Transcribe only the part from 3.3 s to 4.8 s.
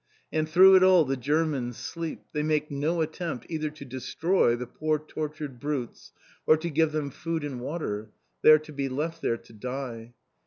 either to destroy the